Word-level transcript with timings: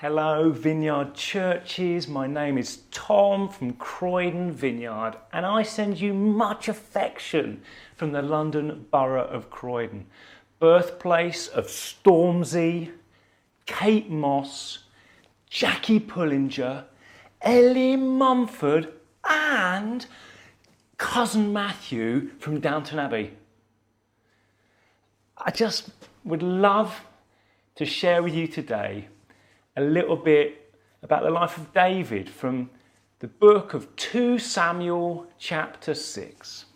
Hello, 0.00 0.50
Vineyard 0.50 1.14
Churches. 1.14 2.08
My 2.08 2.26
name 2.26 2.56
is 2.56 2.84
Tom 2.90 3.50
from 3.50 3.74
Croydon 3.74 4.50
Vineyard, 4.50 5.16
and 5.30 5.44
I 5.44 5.62
send 5.62 6.00
you 6.00 6.14
much 6.14 6.68
affection 6.68 7.60
from 7.96 8.12
the 8.12 8.22
London 8.22 8.86
Borough 8.90 9.28
of 9.28 9.50
Croydon, 9.50 10.06
birthplace 10.58 11.48
of 11.48 11.66
Stormzy, 11.66 12.92
Kate 13.66 14.08
Moss, 14.08 14.84
Jackie 15.50 16.00
Pullinger, 16.00 16.86
Ellie 17.42 17.96
Mumford, 17.96 18.94
and 19.28 20.06
cousin 20.96 21.52
Matthew 21.52 22.30
from 22.38 22.58
Downton 22.58 22.98
Abbey. 22.98 23.32
I 25.36 25.50
just 25.50 25.90
would 26.24 26.42
love 26.42 27.02
to 27.74 27.84
share 27.84 28.22
with 28.22 28.32
you 28.32 28.48
today 28.48 29.08
a 29.80 29.84
little 29.84 30.16
bit 30.16 30.74
about 31.02 31.22
the 31.22 31.30
life 31.30 31.56
of 31.56 31.72
David 31.72 32.28
from 32.28 32.68
the 33.20 33.28
book 33.28 33.72
of 33.72 33.96
2 33.96 34.38
Samuel, 34.38 35.26
chapter 35.38 35.94
6. 35.94 36.66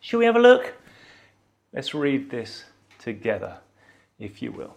Shall 0.00 0.18
we 0.18 0.24
have 0.24 0.36
a 0.36 0.40
look? 0.40 0.72
Let's 1.74 1.94
read 1.94 2.30
this 2.30 2.64
together, 2.98 3.58
if 4.18 4.40
you 4.40 4.50
will. 4.50 4.74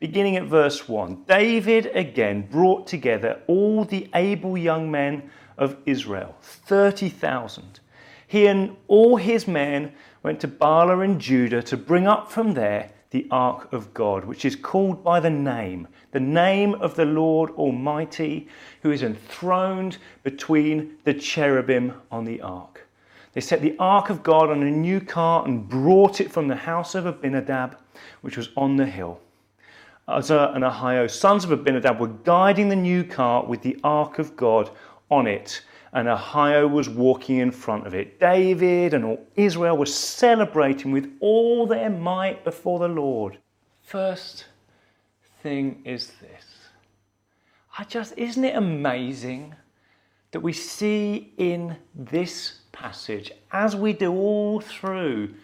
Beginning 0.00 0.36
at 0.36 0.44
verse 0.44 0.86
1 0.86 1.24
David 1.26 1.90
again 1.94 2.46
brought 2.50 2.86
together 2.86 3.40
all 3.46 3.86
the 3.86 4.10
able 4.14 4.58
young 4.58 4.90
men 4.90 5.30
of 5.56 5.78
Israel, 5.86 6.36
30,000. 6.42 7.80
He 8.26 8.46
and 8.46 8.76
all 8.86 9.16
his 9.16 9.48
men 9.48 9.92
went 10.22 10.40
to 10.40 10.48
Baalah 10.48 11.02
in 11.06 11.20
Judah 11.20 11.62
to 11.62 11.78
bring 11.78 12.06
up 12.06 12.30
from 12.30 12.52
there 12.52 12.90
the 13.10 13.26
ark 13.30 13.72
of 13.72 13.92
God, 13.92 14.24
which 14.24 14.44
is 14.44 14.54
called 14.54 15.02
by 15.02 15.18
the 15.20 15.30
name, 15.30 15.88
the 16.12 16.20
name 16.20 16.74
of 16.74 16.94
the 16.94 17.04
Lord 17.04 17.50
Almighty, 17.50 18.48
who 18.82 18.90
is 18.92 19.02
enthroned 19.02 19.98
between 20.22 20.96
the 21.04 21.14
cherubim 21.14 21.94
on 22.10 22.24
the 22.24 22.40
ark. 22.40 22.86
They 23.32 23.40
set 23.40 23.62
the 23.62 23.76
ark 23.78 24.10
of 24.10 24.22
God 24.22 24.50
on 24.50 24.62
a 24.62 24.70
new 24.70 25.00
cart 25.00 25.46
and 25.46 25.68
brought 25.68 26.20
it 26.20 26.30
from 26.30 26.48
the 26.48 26.56
house 26.56 26.94
of 26.94 27.06
Abinadab, 27.06 27.76
which 28.20 28.36
was 28.36 28.50
on 28.56 28.76
the 28.76 28.86
hill. 28.86 29.20
Uzzah 30.08 30.52
and 30.54 30.64
Ahio, 30.64 31.08
sons 31.08 31.44
of 31.44 31.52
Abinadab, 31.52 32.00
were 32.00 32.08
guiding 32.08 32.68
the 32.68 32.76
new 32.76 33.04
cart 33.04 33.46
with 33.46 33.62
the 33.62 33.78
ark 33.84 34.18
of 34.18 34.36
God 34.36 34.70
on 35.10 35.26
it 35.26 35.62
and 35.92 36.06
Ahio 36.06 36.70
was 36.70 36.88
walking 36.88 37.38
in 37.38 37.50
front 37.50 37.86
of 37.86 37.94
it. 37.94 38.20
David 38.20 38.94
and 38.94 39.04
all 39.04 39.26
Israel 39.34 39.76
were 39.76 39.86
celebrating 39.86 40.92
with 40.92 41.10
all 41.20 41.66
their 41.66 41.90
might 41.90 42.44
before 42.44 42.78
the 42.78 42.88
Lord. 42.88 43.38
First 43.82 44.46
thing 45.42 45.82
is 45.84 46.12
this. 46.20 46.44
I 47.76 47.84
just 47.84 48.16
isn't 48.16 48.44
it 48.44 48.56
amazing 48.56 49.54
that 50.32 50.40
we 50.40 50.52
see 50.52 51.32
in 51.38 51.76
this 51.94 52.60
passage 52.72 53.32
as 53.52 53.74
we 53.74 53.92
do 53.92 54.12
all 54.12 54.60
through 54.60 55.34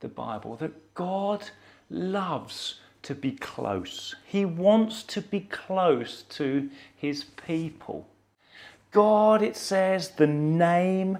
the 0.00 0.08
Bible 0.08 0.56
that 0.56 0.94
God 0.94 1.48
loves 1.90 2.80
to 3.02 3.14
be 3.14 3.32
close. 3.32 4.14
He 4.24 4.44
wants 4.44 5.02
to 5.04 5.20
be 5.20 5.40
close 5.40 6.22
to 6.30 6.70
his 6.96 7.24
people. 7.24 8.08
God, 8.92 9.42
it 9.42 9.56
says, 9.56 10.10
the 10.10 10.26
name 10.26 11.18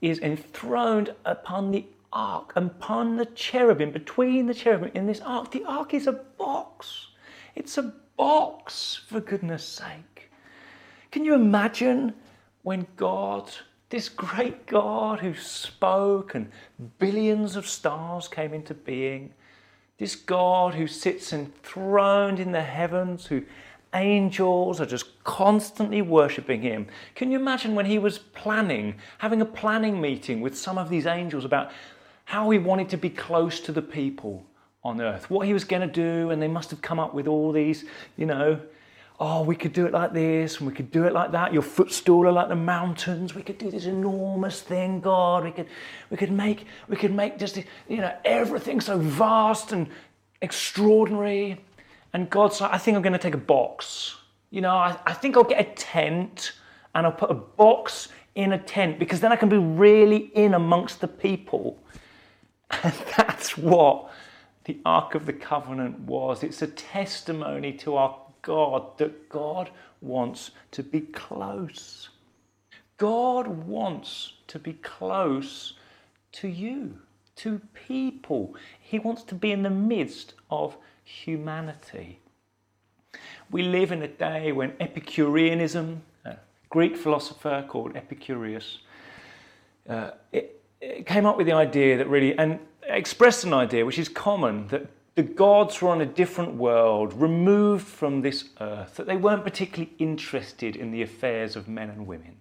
is 0.00 0.18
enthroned 0.18 1.14
upon 1.24 1.70
the 1.70 1.86
ark, 2.12 2.52
upon 2.56 3.16
the 3.16 3.26
cherubim, 3.26 3.92
between 3.92 4.46
the 4.46 4.54
cherubim 4.54 4.90
in 4.94 5.06
this 5.06 5.20
ark. 5.20 5.50
The 5.52 5.64
ark 5.64 5.94
is 5.94 6.06
a 6.06 6.12
box. 6.12 7.06
It's 7.54 7.78
a 7.78 7.94
box, 8.16 9.00
for 9.06 9.20
goodness 9.20 9.64
sake. 9.64 10.30
Can 11.10 11.24
you 11.24 11.34
imagine 11.34 12.14
when 12.62 12.86
God, 12.96 13.50
this 13.90 14.08
great 14.08 14.66
God 14.66 15.20
who 15.20 15.34
spoke 15.34 16.34
and 16.34 16.50
billions 16.98 17.56
of 17.56 17.66
stars 17.66 18.28
came 18.28 18.52
into 18.52 18.74
being, 18.74 19.32
this 19.98 20.16
God 20.16 20.74
who 20.74 20.86
sits 20.86 21.32
enthroned 21.32 22.40
in 22.40 22.50
the 22.52 22.62
heavens, 22.62 23.26
who 23.26 23.42
angels 23.94 24.80
are 24.80 24.86
just 24.86 25.22
constantly 25.24 26.02
worshipping 26.02 26.62
him. 26.62 26.86
Can 27.14 27.30
you 27.30 27.38
imagine 27.38 27.74
when 27.74 27.86
he 27.86 27.98
was 27.98 28.18
planning, 28.18 28.94
having 29.18 29.40
a 29.40 29.46
planning 29.46 30.00
meeting 30.00 30.40
with 30.40 30.56
some 30.56 30.78
of 30.78 30.88
these 30.88 31.06
angels 31.06 31.44
about 31.44 31.70
how 32.24 32.48
he 32.50 32.58
wanted 32.58 32.88
to 32.90 32.96
be 32.96 33.10
close 33.10 33.60
to 33.60 33.72
the 33.72 33.82
people 33.82 34.44
on 34.84 35.00
earth, 35.00 35.30
what 35.30 35.46
he 35.46 35.52
was 35.52 35.64
going 35.64 35.86
to 35.86 35.92
do, 35.92 36.30
and 36.30 36.40
they 36.40 36.48
must 36.48 36.70
have 36.70 36.80
come 36.80 36.98
up 36.98 37.14
with 37.14 37.26
all 37.26 37.52
these, 37.52 37.84
you 38.16 38.26
know, 38.26 38.58
oh, 39.20 39.42
we 39.42 39.54
could 39.54 39.72
do 39.72 39.86
it 39.86 39.92
like 39.92 40.12
this 40.12 40.58
and 40.58 40.66
we 40.66 40.74
could 40.74 40.90
do 40.90 41.04
it 41.04 41.12
like 41.12 41.30
that. 41.30 41.52
Your 41.52 41.62
footstool 41.62 42.26
are 42.26 42.32
like 42.32 42.48
the 42.48 42.56
mountains. 42.56 43.36
We 43.36 43.42
could 43.42 43.56
do 43.56 43.70
this 43.70 43.84
enormous 43.84 44.60
thing, 44.62 45.00
God. 45.00 45.44
We 45.44 45.52
could, 45.52 45.68
we 46.10 46.16
could 46.16 46.32
make, 46.32 46.66
we 46.88 46.96
could 46.96 47.14
make 47.14 47.38
just, 47.38 47.56
you 47.88 47.98
know, 47.98 48.12
everything 48.24 48.80
so 48.80 48.98
vast 48.98 49.70
and 49.70 49.86
extraordinary. 50.40 51.60
And 52.12 52.28
God's 52.28 52.60
like, 52.60 52.72
I 52.72 52.78
think 52.78 52.96
I'm 52.96 53.02
going 53.02 53.12
to 53.14 53.18
take 53.18 53.34
a 53.34 53.38
box. 53.38 54.16
You 54.50 54.60
know, 54.60 54.74
I, 54.74 54.98
I 55.06 55.12
think 55.14 55.36
I'll 55.36 55.44
get 55.44 55.60
a 55.60 55.72
tent 55.72 56.52
and 56.94 57.06
I'll 57.06 57.12
put 57.12 57.30
a 57.30 57.34
box 57.34 58.08
in 58.34 58.52
a 58.52 58.58
tent 58.58 58.98
because 58.98 59.20
then 59.20 59.32
I 59.32 59.36
can 59.36 59.48
be 59.48 59.58
really 59.58 60.30
in 60.34 60.54
amongst 60.54 61.00
the 61.00 61.08
people. 61.08 61.78
And 62.82 62.94
that's 63.18 63.58
what 63.58 64.10
the 64.64 64.78
Ark 64.86 65.14
of 65.14 65.26
the 65.26 65.32
Covenant 65.34 66.00
was. 66.00 66.42
It's 66.42 66.62
a 66.62 66.66
testimony 66.66 67.74
to 67.74 67.96
our 67.96 68.16
God 68.40 68.96
that 68.96 69.28
God 69.28 69.70
wants 70.00 70.52
to 70.70 70.82
be 70.82 71.00
close. 71.00 72.08
God 72.96 73.46
wants 73.46 74.34
to 74.48 74.58
be 74.58 74.74
close 74.74 75.74
to 76.32 76.48
you, 76.48 76.98
to 77.36 77.60
people. 77.74 78.54
He 78.80 78.98
wants 78.98 79.22
to 79.24 79.34
be 79.34 79.52
in 79.52 79.62
the 79.62 79.70
midst 79.70 80.34
of 80.50 80.76
humanity. 81.04 82.20
We 83.50 83.62
live 83.62 83.92
in 83.92 84.02
a 84.02 84.08
day 84.08 84.52
when 84.52 84.74
Epicureanism, 84.80 86.02
a 86.24 86.36
Greek 86.70 86.96
philosopher 86.96 87.64
called 87.68 87.96
Epicurus, 87.96 88.78
uh, 89.88 90.12
it, 90.32 90.62
it 90.80 91.06
came 91.06 91.26
up 91.26 91.36
with 91.36 91.46
the 91.46 91.52
idea 91.52 91.98
that 91.98 92.08
really, 92.08 92.36
and 92.38 92.58
expressed 92.84 93.44
an 93.44 93.52
idea 93.52 93.84
which 93.84 93.98
is 93.98 94.08
common, 94.08 94.68
that 94.68 94.86
the 95.14 95.22
gods 95.22 95.82
were 95.82 95.90
on 95.90 96.00
a 96.00 96.06
different 96.06 96.54
world, 96.54 97.12
removed 97.12 97.86
from 97.86 98.22
this 98.22 98.44
earth, 98.60 98.96
that 98.96 99.06
they 99.06 99.16
weren't 99.16 99.44
particularly 99.44 99.92
interested 99.98 100.74
in 100.74 100.90
the 100.90 101.02
affairs 101.02 101.54
of 101.54 101.68
men 101.68 101.90
and 101.90 102.06
women. 102.06 102.36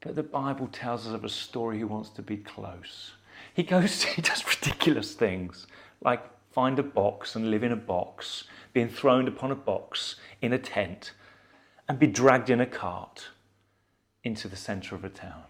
But 0.00 0.14
the 0.14 0.22
Bible 0.22 0.68
tells 0.68 1.06
us 1.06 1.14
of 1.14 1.24
a 1.24 1.28
story 1.28 1.80
who 1.80 1.86
wants 1.86 2.10
to 2.10 2.22
be 2.22 2.36
close. 2.36 3.12
He 3.54 3.62
goes, 3.62 4.02
he 4.14 4.22
does 4.22 4.44
ridiculous 4.46 5.14
things, 5.14 5.66
like 6.02 6.22
find 6.58 6.80
a 6.80 6.82
box 6.82 7.36
and 7.36 7.52
live 7.52 7.62
in 7.62 7.70
a 7.70 7.76
box, 7.76 8.42
be 8.72 8.80
enthroned 8.80 9.28
upon 9.28 9.52
a 9.52 9.54
box 9.54 10.16
in 10.42 10.52
a 10.52 10.58
tent, 10.58 11.12
and 11.88 12.00
be 12.00 12.06
dragged 12.08 12.50
in 12.50 12.60
a 12.60 12.66
cart 12.66 13.28
into 14.24 14.48
the 14.48 14.56
centre 14.56 14.96
of 14.96 15.04
a 15.04 15.08
town. 15.08 15.44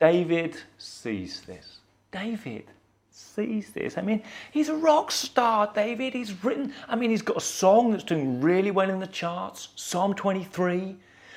David 0.00 0.56
sees 0.76 1.42
this. 1.42 1.78
David 2.10 2.64
sees 3.12 3.70
this. 3.70 3.96
I 3.96 4.02
mean, 4.02 4.24
he's 4.50 4.68
a 4.70 4.74
rock 4.74 5.12
star, 5.12 5.70
David. 5.72 6.14
He's 6.14 6.32
written, 6.42 6.74
I 6.88 6.96
mean, 6.96 7.10
he's 7.10 7.22
got 7.22 7.36
a 7.36 7.40
song 7.40 7.92
that's 7.92 8.02
doing 8.02 8.40
really 8.40 8.72
well 8.72 8.90
in 8.90 8.98
the 8.98 9.06
charts, 9.06 9.68
Psalm 9.76 10.14
23. 10.14 10.96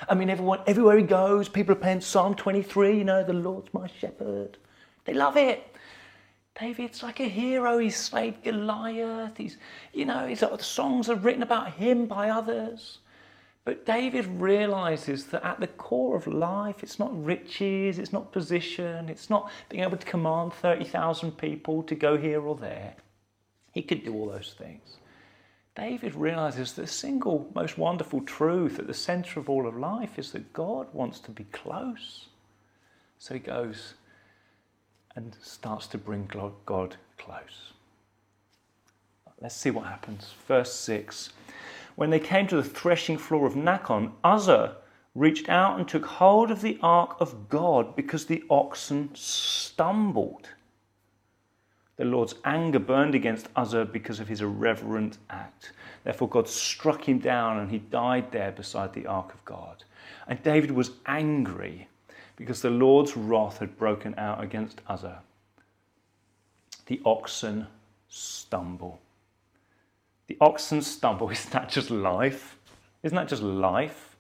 I 0.10 0.16
mean, 0.16 0.32
everyone, 0.32 0.62
everywhere 0.66 0.98
he 0.98 1.04
goes, 1.04 1.48
people 1.48 1.74
are 1.74 1.84
playing 1.86 2.02
Psalm 2.02 2.34
23, 2.34 2.98
you 2.98 3.04
know, 3.04 3.24
the 3.24 3.32
Lord's 3.32 3.72
my 3.76 3.88
shepherd. 4.00 4.58
They 5.06 5.14
love 5.14 5.38
it. 5.38 5.69
David's 6.60 7.04
like 7.04 7.20
a 7.20 7.28
hero. 7.28 7.78
He's 7.78 7.98
slayed 7.98 8.44
Goliath. 8.44 9.38
He's, 9.38 9.58
you 9.94 10.06
know, 10.06 10.28
he's, 10.28 10.42
the 10.42 10.58
songs 10.58 11.10
are 11.10 11.16
written 11.16 11.44
about 11.44 11.74
him 11.74 12.06
by 12.06 12.30
others. 12.30 13.00
But 13.66 13.86
David 13.86 14.26
realizes 14.26 15.26
that 15.28 15.46
at 15.46 15.60
the 15.60 15.68
core 15.68 16.16
of 16.16 16.28
life, 16.28 16.82
it's 16.82 16.98
not 16.98 17.12
riches, 17.24 18.00
it's 18.00 18.14
not 18.14 18.32
position, 18.32 19.10
it's 19.10 19.30
not 19.30 19.52
being 19.70 19.84
able 19.84 19.98
to 19.98 20.06
command 20.06 20.54
30,000 20.54 21.38
people 21.38 21.84
to 21.84 21.96
go 21.96 22.18
here 22.18 22.42
or 22.42 22.56
there. 22.56 22.96
He 23.72 23.82
could 23.82 24.04
do 24.04 24.14
all 24.14 24.28
those 24.28 24.56
things. 24.58 24.98
David 25.76 26.16
realizes 26.16 26.74
the 26.74 26.88
single 26.88 27.50
most 27.54 27.78
wonderful 27.78 28.22
truth 28.22 28.80
at 28.80 28.88
the 28.88 28.94
center 28.94 29.40
of 29.40 29.50
all 29.50 29.68
of 29.68 29.78
life 29.78 30.18
is 30.18 30.32
that 30.32 30.52
God 30.52 30.88
wants 30.94 31.20
to 31.20 31.32
be 31.32 31.46
close. 31.46 32.26
So 33.20 33.36
he 33.36 33.40
goes, 33.40 33.94
and 35.20 35.36
starts 35.42 35.86
to 35.86 35.98
bring 35.98 36.30
God 36.66 36.96
close. 37.18 37.74
Let's 39.42 39.56
see 39.56 39.70
what 39.70 39.86
happens. 39.86 40.34
Verse 40.48 40.74
6 40.74 41.34
When 41.96 42.10
they 42.10 42.22
came 42.22 42.48
to 42.48 42.56
the 42.56 42.64
threshing 42.64 43.18
floor 43.18 43.46
of 43.46 43.54
Nacon, 43.54 44.14
Uzzah 44.24 44.78
reached 45.14 45.50
out 45.50 45.78
and 45.78 45.86
took 45.86 46.06
hold 46.06 46.52
of 46.52 46.62
the 46.62 46.80
ark 46.82 47.18
of 47.20 47.50
God 47.50 47.98
because 47.98 48.28
the 48.28 48.46
oxen 48.50 49.10
stumbled. 49.14 50.48
The 51.98 52.06
Lord's 52.06 52.36
anger 52.46 52.80
burned 52.80 53.14
against 53.14 53.50
Uzzah 53.58 53.90
because 53.92 54.22
of 54.22 54.30
his 54.30 54.40
irreverent 54.40 55.18
act. 55.30 55.74
Therefore, 56.06 56.30
God 56.30 56.48
struck 56.48 57.10
him 57.10 57.20
down 57.20 57.60
and 57.60 57.70
he 57.70 57.80
died 57.80 58.32
there 58.32 58.54
beside 58.54 58.94
the 58.94 59.06
ark 59.06 59.34
of 59.34 59.44
God. 59.44 59.84
And 60.28 60.42
David 60.44 60.72
was 60.72 60.92
angry 61.06 61.90
because 62.40 62.62
the 62.62 62.70
Lord's 62.70 63.18
wrath 63.18 63.60
had 63.60 63.78
broken 63.78 64.16
out 64.18 64.42
against 64.42 64.80
Uzzah. 64.88 65.22
The 66.86 67.02
oxen 67.06 67.68
stumble. 68.08 69.02
The 70.28 70.38
oxen 70.40 70.82
stumble. 70.82 71.30
Isn't 71.32 71.52
that 71.52 71.70
just 71.70 71.92
life? 71.92 72.58
Isn't 73.04 73.18
that 73.18 73.28
just 73.28 73.44
life? 73.44 74.16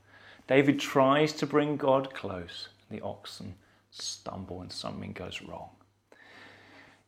David 0.48 0.80
tries 0.82 1.32
to 1.34 1.48
bring 1.48 1.78
God 1.78 2.14
close. 2.14 2.68
The 2.92 3.00
oxen 3.02 3.56
stumble 3.90 4.62
and 4.62 4.72
something 4.72 5.14
goes 5.14 5.42
wrong. 5.42 5.70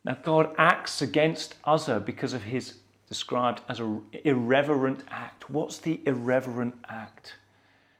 Now, 0.04 0.16
God 0.22 0.54
acts 0.56 1.02
against 1.02 1.56
Uzzah 1.64 2.00
because 2.00 2.32
of 2.32 2.42
his 2.42 2.78
described 3.06 3.60
as 3.68 3.80
an 3.80 4.02
irreverent 4.24 5.04
act. 5.10 5.50
What's 5.50 5.76
the 5.76 6.00
irreverent 6.06 6.74
act? 6.88 7.34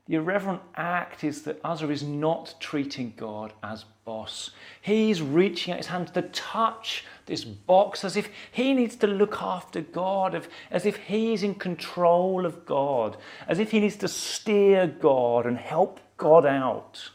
The 0.08 0.16
irreverent 0.16 0.62
act 0.74 1.22
is 1.22 1.42
that 1.42 1.60
Uzzah 1.64 1.88
is 1.90 2.02
not 2.02 2.56
treating 2.58 3.14
God 3.16 3.52
as 3.62 3.84
boss. 4.04 4.50
He's 4.80 5.22
reaching 5.22 5.72
out 5.72 5.76
his 5.78 5.86
hand 5.86 6.12
to 6.14 6.22
touch 6.22 7.04
this 7.26 7.44
box 7.44 8.04
as 8.04 8.16
if 8.16 8.28
he 8.50 8.74
needs 8.74 8.96
to 8.96 9.06
look 9.06 9.40
after 9.40 9.80
God, 9.80 10.44
as 10.72 10.86
if 10.86 10.96
he's 10.96 11.44
in 11.44 11.54
control 11.54 12.44
of 12.44 12.66
God, 12.66 13.16
as 13.46 13.60
if 13.60 13.70
he 13.70 13.78
needs 13.78 13.94
to 13.96 14.08
steer 14.08 14.88
God 14.88 15.46
and 15.46 15.56
help 15.56 16.00
God 16.16 16.44
out. 16.44 17.10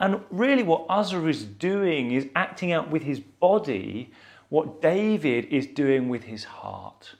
And 0.00 0.20
really, 0.30 0.64
what 0.64 0.86
Uzzah 0.88 1.26
is 1.28 1.44
doing 1.44 2.10
is 2.10 2.26
acting 2.34 2.72
out 2.72 2.90
with 2.90 3.04
his 3.04 3.20
body 3.20 4.10
what 4.48 4.82
David 4.82 5.44
is 5.44 5.66
doing 5.68 6.08
with 6.08 6.24
his 6.24 6.42
heart. 6.42 7.14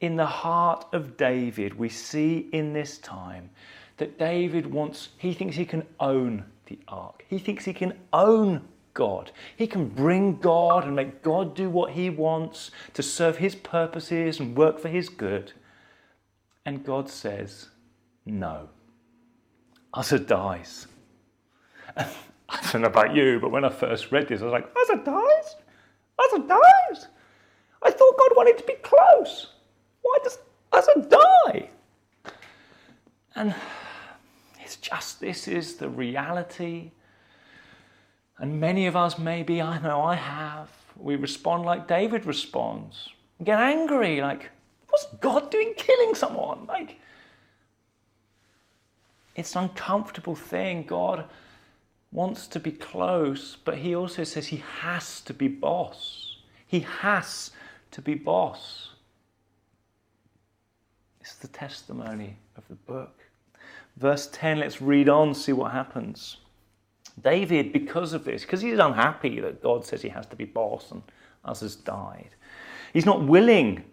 In 0.00 0.14
the 0.14 0.26
heart 0.26 0.86
of 0.92 1.16
David, 1.16 1.76
we 1.76 1.88
see 1.88 2.48
in 2.52 2.72
this 2.72 2.98
time 2.98 3.50
that 3.98 4.18
David 4.18 4.66
wants, 4.66 5.10
he 5.18 5.34
thinks 5.34 5.56
he 5.56 5.66
can 5.66 5.84
own 6.00 6.44
the 6.66 6.78
ark. 6.88 7.24
He 7.28 7.38
thinks 7.38 7.64
he 7.64 7.72
can 7.72 7.92
own 8.12 8.62
God. 8.94 9.30
He 9.56 9.66
can 9.66 9.88
bring 9.88 10.38
God 10.38 10.84
and 10.84 10.96
make 10.96 11.22
God 11.22 11.54
do 11.54 11.68
what 11.70 11.92
he 11.92 12.10
wants 12.10 12.70
to 12.94 13.02
serve 13.02 13.38
his 13.38 13.54
purposes 13.54 14.40
and 14.40 14.56
work 14.56 14.78
for 14.80 14.88
his 14.88 15.08
good. 15.08 15.52
And 16.64 16.84
God 16.84 17.08
says, 17.08 17.68
no. 18.26 18.68
Uzzah 19.94 20.18
dies. 20.18 20.86
I 21.96 22.06
don't 22.72 22.82
know 22.82 22.88
about 22.88 23.14
you, 23.14 23.38
but 23.40 23.50
when 23.50 23.64
I 23.64 23.70
first 23.70 24.10
read 24.12 24.28
this, 24.28 24.40
I 24.40 24.44
was 24.44 24.52
like, 24.52 24.68
Uzzah 24.76 25.04
dies? 25.04 25.56
Uzzah 26.18 26.48
dies? 26.48 27.08
I 27.82 27.90
thought 27.90 28.18
God 28.18 28.30
wanted 28.36 28.58
to 28.58 28.64
be 28.64 28.74
close. 28.82 29.52
Why 30.02 30.18
does 30.22 30.38
Uzzah 30.72 31.06
die? 31.08 31.70
And 33.34 33.54
it's 34.68 34.76
just 34.76 35.18
this 35.18 35.48
is 35.48 35.76
the 35.76 35.88
reality. 35.88 36.90
And 38.36 38.60
many 38.60 38.86
of 38.86 38.96
us, 38.96 39.18
maybe, 39.18 39.62
I 39.62 39.78
know 39.78 40.02
I 40.02 40.14
have, 40.14 40.68
we 40.98 41.16
respond 41.16 41.64
like 41.64 41.88
David 41.88 42.26
responds. 42.26 43.08
We 43.38 43.46
get 43.46 43.58
angry, 43.58 44.20
like, 44.20 44.50
what's 44.90 45.06
God 45.20 45.50
doing 45.50 45.72
killing 45.74 46.14
someone? 46.14 46.66
Like, 46.66 47.00
it's 49.36 49.56
an 49.56 49.64
uncomfortable 49.64 50.36
thing. 50.36 50.82
God 50.82 51.24
wants 52.12 52.46
to 52.48 52.60
be 52.60 52.72
close, 52.72 53.56
but 53.64 53.78
he 53.78 53.96
also 53.96 54.22
says 54.22 54.48
he 54.48 54.62
has 54.80 55.22
to 55.22 55.32
be 55.32 55.48
boss. 55.48 56.36
He 56.66 56.80
has 56.80 57.52
to 57.92 58.02
be 58.02 58.16
boss. 58.16 58.90
It's 61.22 61.36
the 61.36 61.48
testimony 61.48 62.36
of 62.54 62.68
the 62.68 62.74
book. 62.74 63.27
Verse 63.98 64.28
10, 64.28 64.60
let's 64.60 64.80
read 64.80 65.08
on, 65.08 65.34
see 65.34 65.52
what 65.52 65.72
happens. 65.72 66.36
David, 67.22 67.72
because 67.72 68.12
of 68.12 68.24
this, 68.24 68.42
because 68.42 68.60
he's 68.60 68.78
unhappy 68.78 69.40
that 69.40 69.60
God 69.60 69.84
says 69.84 70.02
he 70.02 70.08
has 70.08 70.26
to 70.26 70.36
be 70.36 70.44
boss 70.44 70.92
and 70.92 71.02
others 71.44 71.74
died, 71.74 72.30
he's 72.92 73.06
not 73.06 73.26
willing 73.26 73.84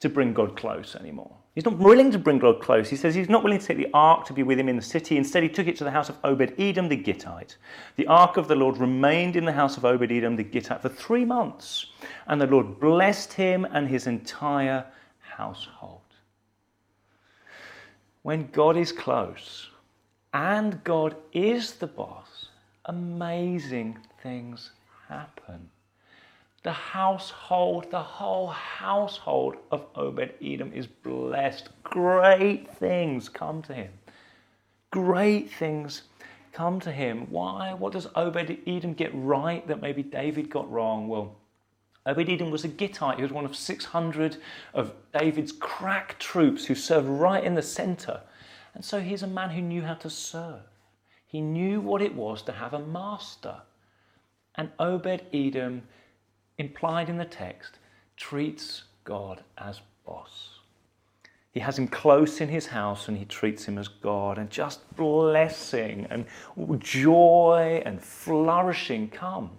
to 0.00 0.08
bring 0.08 0.34
God 0.34 0.56
close 0.56 0.96
anymore. 0.96 1.30
He's 1.54 1.64
not 1.64 1.78
willing 1.78 2.10
to 2.10 2.18
bring 2.18 2.40
God 2.40 2.60
close. 2.60 2.90
He 2.90 2.96
says 2.96 3.14
he's 3.14 3.28
not 3.28 3.44
willing 3.44 3.60
to 3.60 3.64
take 3.64 3.76
the 3.76 3.90
ark 3.94 4.26
to 4.26 4.32
be 4.32 4.42
with 4.42 4.58
him 4.58 4.68
in 4.68 4.74
the 4.74 4.82
city. 4.82 5.16
Instead, 5.16 5.44
he 5.44 5.48
took 5.48 5.68
it 5.68 5.76
to 5.76 5.84
the 5.84 5.90
house 5.92 6.08
of 6.08 6.18
Obed 6.24 6.52
Edom 6.58 6.88
the 6.88 6.96
Gittite. 6.96 7.56
The 7.94 8.08
ark 8.08 8.36
of 8.36 8.48
the 8.48 8.56
Lord 8.56 8.76
remained 8.78 9.36
in 9.36 9.44
the 9.44 9.52
house 9.52 9.76
of 9.76 9.84
Obed 9.84 10.10
Edom 10.10 10.34
the 10.34 10.42
Gittite 10.42 10.82
for 10.82 10.88
three 10.88 11.24
months, 11.24 11.86
and 12.26 12.40
the 12.40 12.48
Lord 12.48 12.80
blessed 12.80 13.32
him 13.34 13.64
and 13.70 13.86
his 13.86 14.08
entire 14.08 14.84
household. 15.20 16.00
When 18.24 18.48
God 18.50 18.76
is 18.76 18.90
close 18.90 19.70
and 20.32 20.82
God 20.82 21.14
is 21.32 21.74
the 21.74 21.86
boss, 21.86 22.48
amazing 22.86 23.98
things 24.20 24.72
happen 25.08 25.70
the 26.64 26.72
household, 26.72 27.90
the 27.90 28.02
whole 28.02 28.48
household 28.48 29.56
of 29.70 29.84
Obed 29.94 30.32
Edom 30.42 30.72
is 30.72 30.86
blessed. 30.86 31.68
Great 31.84 32.74
things 32.78 33.28
come 33.28 33.60
to 33.62 33.74
him. 33.74 33.92
Great 34.90 35.50
things 35.50 36.02
come 36.52 36.80
to 36.80 36.90
him. 36.90 37.26
Why? 37.30 37.74
What 37.74 37.92
does 37.92 38.08
Obed 38.16 38.58
Edom 38.66 38.94
get 38.94 39.10
right 39.12 39.66
that 39.68 39.82
maybe 39.82 40.02
David 40.02 40.48
got 40.48 40.70
wrong? 40.72 41.06
Well, 41.06 41.36
Uh, 42.06 42.10
Obed 42.10 42.28
Edom 42.28 42.50
was 42.50 42.64
a 42.64 42.68
Gittite. 42.68 43.16
He 43.16 43.22
was 43.22 43.32
one 43.32 43.44
of 43.44 43.56
600 43.56 44.36
of 44.72 44.92
David's 45.18 45.52
crack 45.52 46.18
troops 46.18 46.64
who 46.66 46.74
served 46.74 47.08
right 47.08 47.42
in 47.42 47.54
the 47.54 47.62
center. 47.62 48.20
And 48.74 48.84
so 48.84 49.00
he's 49.00 49.22
a 49.22 49.26
man 49.26 49.50
who 49.50 49.62
knew 49.62 49.82
how 49.82 49.94
to 49.94 50.10
serve. 50.10 50.62
He 51.26 51.40
knew 51.40 51.80
what 51.80 52.02
it 52.02 52.14
was 52.14 52.42
to 52.42 52.52
have 52.52 52.74
a 52.74 52.78
master. 52.78 53.56
And 54.56 54.70
Obed 54.78 55.22
Edom 55.32 55.82
implied 56.58 57.08
in 57.08 57.16
the 57.16 57.24
text, 57.24 57.78
treats 58.16 58.84
God 59.04 59.42
as 59.58 59.80
boss. 60.06 60.50
He 61.52 61.60
has 61.60 61.78
him 61.78 61.86
close 61.86 62.40
in 62.40 62.48
his 62.48 62.66
house 62.66 63.06
and 63.06 63.16
he 63.16 63.24
treats 63.24 63.64
him 63.64 63.78
as 63.78 63.86
God, 63.86 64.38
and 64.38 64.50
just 64.50 64.80
blessing 64.96 66.06
and 66.10 66.26
joy 66.80 67.82
and 67.86 68.02
flourishing 68.02 69.08
come 69.08 69.50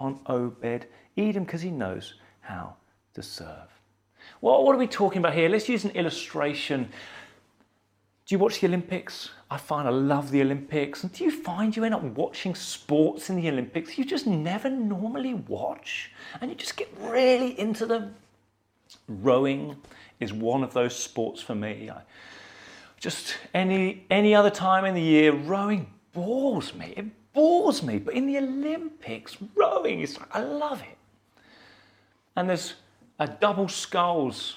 on 0.00 0.18
Obed 0.26 0.86
Edom 1.16 1.44
because 1.44 1.62
he 1.62 1.70
knows 1.70 2.14
how 2.40 2.74
to 3.14 3.22
serve. 3.22 3.68
Well, 4.40 4.64
what 4.64 4.74
are 4.74 4.78
we 4.78 4.86
talking 4.86 5.18
about 5.18 5.34
here? 5.34 5.48
Let's 5.48 5.68
use 5.68 5.84
an 5.84 5.90
illustration 5.92 6.88
do 8.30 8.36
you 8.36 8.38
watch 8.38 8.60
the 8.60 8.68
Olympics? 8.68 9.30
I 9.50 9.56
find 9.56 9.88
I 9.88 9.90
love 9.90 10.30
the 10.30 10.40
Olympics. 10.40 11.02
And 11.02 11.12
do 11.12 11.24
you 11.24 11.32
find 11.32 11.76
you 11.76 11.82
end 11.82 11.96
up 11.96 12.04
watching 12.04 12.54
sports 12.54 13.28
in 13.28 13.34
the 13.34 13.48
Olympics 13.48 13.98
you 13.98 14.04
just 14.04 14.24
never 14.24 14.70
normally 14.70 15.34
watch? 15.34 16.12
And 16.40 16.48
you 16.48 16.56
just 16.56 16.76
get 16.76 16.88
really 17.00 17.58
into 17.58 17.86
them? 17.86 18.14
Rowing 19.08 19.76
is 20.20 20.32
one 20.32 20.62
of 20.62 20.72
those 20.72 20.94
sports 20.94 21.42
for 21.42 21.56
me. 21.56 21.90
I, 21.90 22.02
just 23.00 23.36
any, 23.52 24.06
any 24.10 24.32
other 24.32 24.50
time 24.50 24.84
in 24.84 24.94
the 24.94 25.02
year, 25.02 25.32
rowing 25.32 25.92
bores 26.12 26.72
me. 26.72 26.94
It 26.96 27.06
bores 27.32 27.82
me. 27.82 27.98
But 27.98 28.14
in 28.14 28.26
the 28.26 28.38
Olympics, 28.38 29.36
rowing 29.54 30.00
is, 30.00 30.18
I 30.32 30.40
love 30.40 30.82
it. 30.82 30.98
And 32.36 32.48
there's 32.48 32.74
a 33.18 33.26
double 33.26 33.68
sculls 33.68 34.56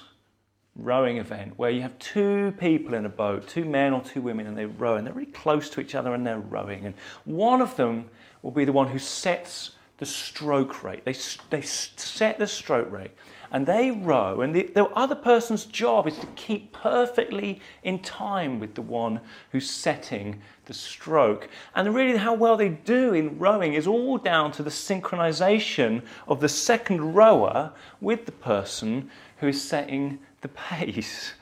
rowing 0.76 1.18
event 1.18 1.52
where 1.56 1.70
you 1.70 1.82
have 1.82 1.96
two 1.98 2.52
people 2.58 2.94
in 2.94 3.06
a 3.06 3.08
boat, 3.08 3.46
two 3.46 3.64
men 3.64 3.92
or 3.92 4.02
two 4.02 4.20
women, 4.20 4.46
and 4.46 4.56
they 4.56 4.66
row, 4.66 4.96
and 4.96 5.06
they're 5.06 5.14
really 5.14 5.30
close 5.30 5.70
to 5.70 5.80
each 5.80 5.94
other 5.94 6.14
and 6.14 6.26
they're 6.26 6.40
rowing. 6.40 6.84
And 6.84 6.94
one 7.24 7.60
of 7.60 7.76
them 7.76 8.10
will 8.42 8.50
be 8.50 8.64
the 8.64 8.72
one 8.72 8.88
who 8.88 8.98
sets 8.98 9.72
the 9.98 10.06
stroke 10.06 10.82
rate. 10.82 11.04
They, 11.04 11.14
they 11.50 11.62
set 11.62 12.38
the 12.38 12.46
stroke 12.46 12.90
rate 12.90 13.12
and 13.54 13.68
they 13.68 13.92
row, 13.92 14.40
and 14.40 14.52
the, 14.52 14.64
the 14.74 14.86
other 14.96 15.14
person's 15.14 15.64
job 15.64 16.08
is 16.08 16.18
to 16.18 16.26
keep 16.34 16.72
perfectly 16.72 17.60
in 17.84 18.00
time 18.00 18.58
with 18.58 18.74
the 18.74 18.82
one 18.82 19.20
who's 19.52 19.70
setting 19.70 20.40
the 20.64 20.74
stroke. 20.74 21.48
And 21.76 21.94
really, 21.94 22.16
how 22.16 22.34
well 22.34 22.56
they 22.56 22.70
do 22.70 23.14
in 23.14 23.38
rowing 23.38 23.74
is 23.74 23.86
all 23.86 24.18
down 24.18 24.50
to 24.52 24.64
the 24.64 24.70
synchronization 24.70 26.02
of 26.26 26.40
the 26.40 26.48
second 26.48 27.14
rower 27.14 27.72
with 28.00 28.26
the 28.26 28.32
person 28.32 29.08
who 29.36 29.46
is 29.46 29.62
setting 29.62 30.18
the 30.40 30.48
pace. 30.48 31.34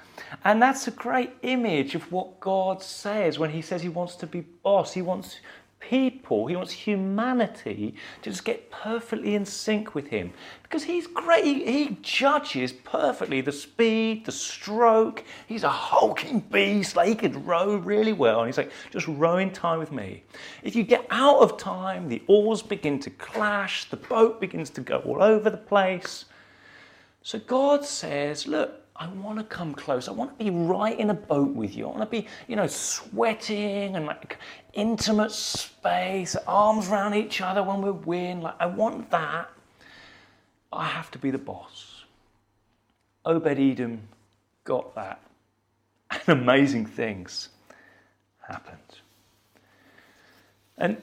And 0.45 0.61
that's 0.61 0.87
a 0.87 0.91
great 0.91 1.31
image 1.41 1.95
of 1.95 2.13
what 2.13 2.41
God 2.41 2.83
says 2.83 3.39
when 3.39 3.49
He 3.49 3.63
says 3.63 3.81
He 3.81 3.89
wants 3.89 4.17
to 4.17 4.27
be 4.27 4.43
boss. 4.63 4.93
He 4.93 5.01
wants 5.01 5.41
people, 5.89 6.47
He 6.47 6.57
wants 6.57 6.73
humanity 6.73 7.95
to 8.23 8.31
just 8.31 8.45
get 8.45 8.71
perfectly 8.71 9.35
in 9.35 9.45
sync 9.45 9.95
with 9.95 10.07
Him. 10.07 10.33
Because 10.63 10.85
He's 10.85 11.07
great, 11.07 11.45
He 11.45 11.99
judges 12.03 12.73
perfectly 12.73 13.41
the 13.41 13.53
speed, 13.53 14.25
the 14.25 14.33
stroke. 14.33 15.25
He's 15.47 15.65
a 15.65 15.69
hulking 15.69 16.41
beast, 16.41 16.97
like 16.97 17.09
He 17.09 17.15
could 17.15 17.47
row 17.47 17.77
really 17.77 18.13
well. 18.13 18.41
And 18.41 18.49
He's 18.49 18.59
like, 18.59 18.73
just 18.91 19.09
row 19.09 19.39
in 19.39 19.51
time 19.51 19.79
with 19.79 19.93
me. 19.93 20.23
If 20.63 20.75
you 20.77 20.83
get 20.83 21.07
out 21.11 21.39
of 21.39 21.59
time, 21.59 22.09
the 22.09 22.23
oars 22.27 22.63
begin 22.63 22.99
to 23.01 23.11
clash, 23.11 23.91
the 23.91 23.97
boat 23.97 24.41
begins 24.41 24.71
to 24.71 24.81
go 24.81 24.99
all 24.99 25.23
over 25.23 25.51
the 25.51 25.57
place. 25.57 26.27
So 27.23 27.39
God 27.39 27.85
says, 27.85 28.47
Look, 28.47 28.82
I 29.03 29.09
want 29.09 29.37
to 29.39 29.45
come 29.45 29.75
close. 29.75 30.07
I 30.07 30.13
want 30.13 30.39
to 30.39 30.45
be 30.45 30.51
right 30.51 30.97
in 30.97 31.11
a 31.11 31.15
boat 31.15 31.53
with 31.57 31.77
you. 31.77 31.87
I 31.87 31.89
want 31.89 32.03
to 32.03 32.07
be, 32.07 32.29
you 32.47 32.55
know, 32.55 32.69
sweating 32.69 33.97
and 33.97 34.07
like 34.07 34.39
intimate 34.75 35.33
space, 35.33 36.37
arms 36.47 36.89
around 36.89 37.15
each 37.15 37.41
other 37.41 37.65
when 37.65 37.83
we 37.83 37.91
win. 37.91 38.43
Like, 38.43 38.55
I 38.61 38.67
want 38.67 39.11
that. 39.11 39.51
I 40.73 40.87
have 40.87 41.11
to 41.11 41.19
be 41.19 41.33
the 41.33 41.39
boss. 41.39 42.05
Obed 43.25 43.59
Edom 43.59 44.03
got 44.63 44.95
that. 44.95 45.21
And 46.29 46.41
amazing 46.41 46.87
things 46.87 47.49
happened. 48.47 48.79
And 50.79 51.03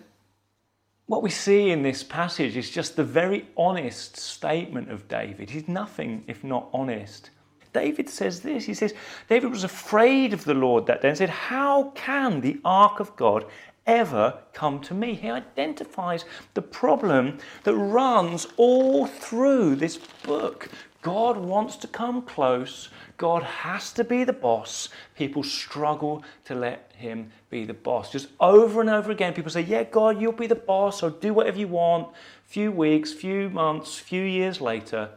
what 1.08 1.22
we 1.22 1.32
see 1.32 1.72
in 1.72 1.82
this 1.82 2.02
passage 2.02 2.56
is 2.56 2.70
just 2.70 2.96
the 2.96 3.04
very 3.04 3.48
honest 3.58 4.16
statement 4.16 4.90
of 4.90 5.10
David. 5.10 5.50
He's 5.50 5.68
nothing 5.68 6.24
if 6.28 6.46
not 6.46 6.70
honest. 6.72 7.32
David 7.74 8.10
says 8.10 8.42
this. 8.42 8.66
He 8.66 8.74
says, 8.74 8.94
David 9.28 9.52
was 9.52 9.64
afraid 9.64 10.34
of 10.34 10.46
the 10.46 10.54
Lord 10.54 10.86
that 10.88 11.02
day 11.02 11.10
and 11.10 11.18
said, 11.18 11.30
How 11.30 11.92
can 11.92 12.42
the 12.42 12.60
ark 12.66 13.00
of 13.00 13.16
God 13.16 13.46
ever 13.86 14.40
come 14.54 14.80
to 14.82 14.94
me? 14.94 15.14
He 15.14 15.30
identifies 15.30 16.26
the 16.54 16.62
problem 16.62 17.38
that 17.64 17.76
runs 17.76 18.48
all 18.58 19.06
through 19.06 19.76
this 19.76 19.98
book. 19.98 20.70
God 21.02 21.38
wants 21.38 21.78
to 21.78 21.88
come 21.88 22.22
close. 22.24 22.90
God 23.18 23.44
has 23.44 23.94
to 23.94 24.04
be 24.04 24.24
the 24.24 24.34
boss. 24.34 24.90
People 25.16 25.44
struggle 25.44 26.24
to 26.46 26.56
let 26.56 26.92
him 26.96 27.32
be 27.50 27.66
the 27.66 27.74
boss. 27.74 28.12
Just 28.12 28.28
over 28.40 28.82
and 28.82 28.90
over 28.90 29.12
again, 29.12 29.34
people 29.34 29.52
say, 29.52 29.62
Yeah, 29.62 29.84
God, 29.84 30.20
you'll 30.22 30.32
be 30.34 30.48
the 30.48 30.56
boss, 30.56 31.02
or 31.02 31.10
do 31.10 31.34
whatever 31.34 31.58
you 31.58 31.68
want. 31.68 32.10
Few 32.46 32.72
weeks, 32.72 33.14
few 33.14 33.50
months, 33.50 33.98
few 33.98 34.24
years 34.24 34.60
later, 34.60 35.10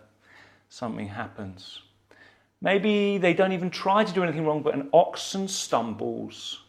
something 0.68 1.08
happens. 1.08 1.82
Maybe 2.62 3.18
they 3.18 3.34
don't 3.34 3.52
even 3.52 3.70
try 3.70 4.04
to 4.04 4.12
do 4.12 4.22
anything 4.22 4.46
wrong, 4.46 4.62
but 4.62 4.74
an 4.74 4.88
oxen 4.92 5.48
stumbles 5.48 6.62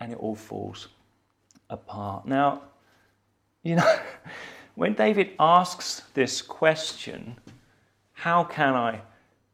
and 0.00 0.12
it 0.12 0.18
all 0.18 0.34
falls 0.34 0.88
apart. 1.68 2.26
Now, 2.26 2.62
you 3.62 3.76
know, 3.76 3.98
when 4.74 4.94
David 4.94 5.32
asks 5.38 6.02
this 6.14 6.40
question, 6.40 7.36
how 8.12 8.44
can 8.44 8.74
I, 8.74 9.02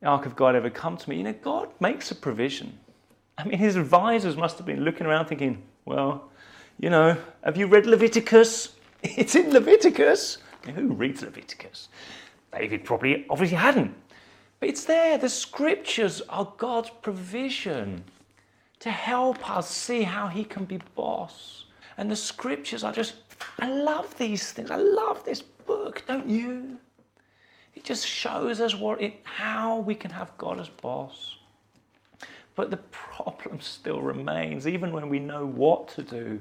the 0.01 0.07
Ark 0.07 0.25
of 0.25 0.37
God, 0.37 0.55
ever 0.55 0.71
come 0.71 0.97
to 0.97 1.11
me? 1.11 1.17
You 1.17 1.25
know, 1.25 1.35
God 1.43 1.69
makes 1.81 2.13
a 2.13 2.15
provision. 2.15 2.79
I 3.37 3.45
mean, 3.45 3.59
his 3.59 3.75
advisors 3.75 4.37
must 4.37 4.57
have 4.59 4.67
been 4.67 4.85
looking 4.85 5.07
around 5.07 5.27
thinking, 5.27 5.63
well, 5.85 6.31
you 6.79 6.91
know, 6.91 7.17
have 7.43 7.57
you 7.57 7.67
read 7.67 7.87
Leviticus? 7.87 8.75
It's 9.03 9.35
in 9.35 9.51
Leviticus. 9.51 10.39
who 10.75 10.89
reads 10.89 11.23
Leviticus? 11.23 11.89
David 12.53 12.85
probably 12.85 13.25
obviously 13.31 13.57
hadn't. 13.57 13.95
But 14.61 14.69
it's 14.69 14.85
there. 14.85 15.17
The 15.17 15.29
scriptures 15.29 16.21
are 16.29 16.53
God's 16.59 16.91
provision 16.91 18.05
to 18.81 18.91
help 18.91 19.51
us 19.51 19.71
see 19.71 20.03
how 20.03 20.29
He 20.29 20.45
can 20.45 20.67
be 20.67 20.81
boss. 20.95 21.65
And 21.97 22.11
the 22.11 22.17
scriptures 22.17 22.85
are 22.85 22.93
just, 22.93 23.15
I 23.59 23.69
love 23.69 24.17
these 24.19 24.53
things. 24.53 24.71
I 24.71 24.77
love 24.77 25.25
this 25.25 25.43
book, 25.43 26.03
don't 26.07 26.29
you? 26.29 26.79
It 27.75 27.85
just 27.85 28.07
shows 28.07 28.61
us 28.61 28.75
what 28.75 29.01
it, 29.01 29.21
how 29.25 29.79
we 29.79 29.95
can 29.95 30.11
have 30.11 30.37
God 30.37 30.61
as 30.61 30.69
boss. 30.69 31.37
But 32.55 32.71
the 32.71 32.79
problem 32.79 33.61
still 33.61 34.03
remains. 34.03 34.67
Even 34.67 34.93
when 34.93 35.09
we 35.09 35.19
know 35.19 35.47
what 35.47 35.89
to 35.89 36.03
do, 36.03 36.41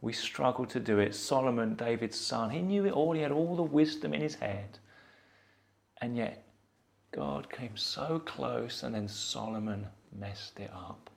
we 0.00 0.12
struggle 0.12 0.66
to 0.66 0.80
do 0.80 0.98
it. 0.98 1.14
Solomon, 1.14 1.76
David's 1.76 2.18
son, 2.18 2.50
he 2.50 2.60
knew 2.60 2.86
it 2.86 2.92
all. 2.92 3.12
He 3.12 3.22
had 3.22 3.30
all 3.30 3.54
the 3.54 3.62
wisdom 3.62 4.12
in 4.12 4.20
his 4.20 4.34
head. 4.34 4.78
And 6.00 6.16
yet, 6.16 6.41
God 7.12 7.52
came 7.52 7.76
so 7.76 8.22
close, 8.24 8.82
and 8.82 8.94
then 8.94 9.06
Solomon 9.06 9.86
messed 10.18 10.58
it 10.58 10.70
up. 10.74 11.10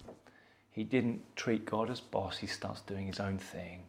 He 0.69 0.83
didn't 0.83 1.21
treat 1.37 1.65
God 1.65 1.89
as 1.89 2.01
boss, 2.01 2.37
he 2.37 2.47
starts 2.47 2.81
doing 2.81 3.07
his 3.07 3.21
own 3.21 3.37
thing. 3.37 3.83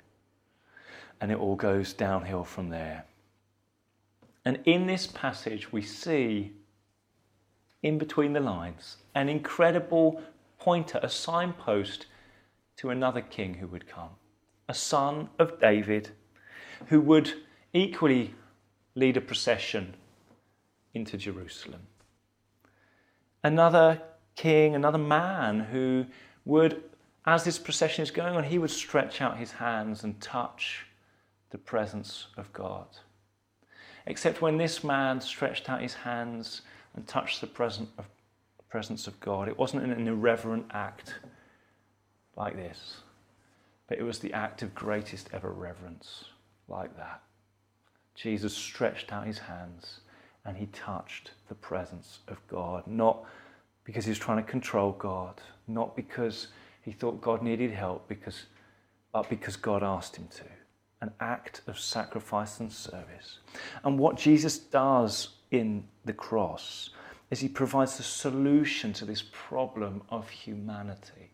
And 1.21 1.33
it 1.33 1.39
all 1.39 1.57
goes 1.57 1.93
downhill 1.93 2.45
from 2.45 2.69
there. 2.69 3.07
And 4.45 4.61
in 4.65 4.87
this 4.87 5.09
passage, 5.09 5.73
we 5.73 5.83
see, 5.83 6.53
in 7.83 7.99
between 7.99 8.35
the 8.35 8.41
lines, 8.41 8.99
an 9.17 9.29
incredible 9.29 10.23
pointer, 10.61 11.01
a 11.03 11.09
signpost 11.09 12.07
to 12.77 12.91
another 12.91 13.21
king 13.21 13.55
who 13.55 13.67
would 13.67 13.89
come, 13.89 14.11
a 14.69 14.75
son 14.75 15.29
of 15.41 15.59
David, 15.59 16.11
who 16.87 17.01
would 17.01 17.33
equally 17.73 18.35
lead 18.95 19.17
a 19.17 19.21
procession 19.21 19.97
into 20.95 21.17
Jerusalem 21.17 21.89
another 23.47 24.03
king, 24.35 24.75
another 24.75 24.99
man 24.99 25.61
who 25.61 26.05
would, 26.45 26.83
as 27.25 27.45
this 27.45 27.59
procession 27.59 28.03
is 28.03 28.11
going 28.11 28.37
on, 28.37 28.45
he 28.45 28.59
would 28.59 28.71
stretch 28.71 29.21
out 29.21 29.39
his 29.39 29.53
hands 29.53 30.05
and 30.05 30.21
touch 30.21 30.87
the 31.51 31.59
presence 31.59 32.27
of 32.37 32.53
God. 32.53 32.87
Except 34.07 34.43
when 34.43 34.59
this 34.59 34.85
man 34.85 35.21
stretched 35.21 35.71
out 35.71 35.81
his 35.81 35.95
hands 35.95 36.63
and 36.95 37.07
touched 37.07 37.41
the 37.41 37.47
presence 37.47 37.89
of, 37.99 38.07
presence 38.69 39.07
of 39.07 39.19
God, 39.21 39.49
it 39.49 39.57
wasn't 39.57 39.85
an 39.85 40.09
irreverent 40.09 40.67
act 40.73 41.15
like 42.37 42.57
this, 42.57 42.97
but 43.89 43.99
it 43.99 44.03
was 44.03 44.19
the 44.19 44.33
act 44.33 44.63
of 44.63 44.75
greatest 44.75 45.31
ever 45.33 45.51
reverence 45.51 46.25
like 46.69 46.97
that. 46.97 47.23
Jesus 48.15 48.53
stretched 48.53 49.13
out 49.13 49.27
his 49.27 49.39
hands 49.39 50.01
and 50.47 50.57
he 50.57 50.67
touched 50.67 51.33
the 51.49 51.55
presence 51.55 52.21
of 52.29 52.39
God, 52.47 52.87
not 52.87 53.25
because 53.85 54.05
he 54.05 54.11
was 54.11 54.19
trying 54.19 54.43
to 54.43 54.51
control 54.51 54.93
God, 54.93 55.41
not 55.67 55.97
because 55.97 56.49
he 56.83 56.93
thought 56.93 57.21
God 57.21 57.43
needed 57.43 57.73
help, 57.73 58.09
because, 58.09 58.47
but 59.13 59.29
because 59.29 59.57
God 59.57 59.83
asked 59.83 60.17
him 60.17 60.29
to. 60.37 60.45
An 61.01 61.11
act 61.21 61.63
of 61.67 61.79
sacrifice 61.79 62.61
and 62.61 62.73
service. 62.73 63.41
And 63.85 63.99
what 63.99 64.17
Jesus 64.17 64.57
does 64.59 65.31
in 65.51 65.85
the 66.05 66.13
cross 66.13 66.91
is 67.31 67.41
he 67.41 67.49
provides 67.49 67.97
the 67.97 68.03
solution 68.03 68.93
to 68.95 69.05
this 69.05 69.23
problem 69.33 70.03
of 70.11 70.31
humanity. 70.31 71.33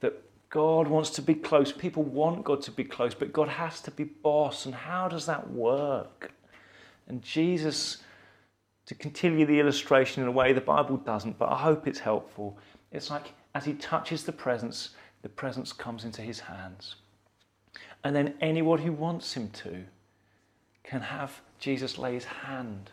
That 0.00 0.22
God 0.50 0.88
wants 0.88 1.10
to 1.10 1.22
be 1.22 1.34
close, 1.34 1.72
people 1.72 2.02
want 2.02 2.44
God 2.44 2.62
to 2.62 2.70
be 2.70 2.84
close, 2.84 3.14
but 3.14 3.32
God 3.32 3.48
has 3.48 3.80
to 3.82 3.90
be 3.90 4.04
boss. 4.04 4.66
And 4.66 4.74
how 4.74 5.08
does 5.08 5.26
that 5.26 5.50
work? 5.50 6.32
And 7.08 7.22
Jesus 7.22 7.98
to 8.86 8.94
continue 8.94 9.44
the 9.44 9.58
illustration 9.58 10.22
in 10.22 10.28
a 10.28 10.32
way 10.32 10.52
the 10.52 10.60
Bible 10.60 10.96
doesn't, 10.96 11.38
but 11.38 11.50
I 11.50 11.58
hope 11.58 11.86
it's 11.86 11.98
helpful. 11.98 12.56
It's 12.92 13.10
like 13.10 13.34
as 13.54 13.64
he 13.64 13.74
touches 13.74 14.24
the 14.24 14.32
presence, 14.32 14.90
the 15.22 15.28
presence 15.28 15.72
comes 15.72 16.04
into 16.04 16.22
his 16.22 16.40
hands. 16.40 16.96
And 18.04 18.14
then 18.14 18.34
anyone 18.40 18.78
who 18.78 18.92
wants 18.92 19.34
him 19.34 19.50
to 19.50 19.84
can 20.84 21.00
have 21.00 21.40
Jesus 21.58 21.98
lay 21.98 22.14
his 22.14 22.24
hand 22.24 22.92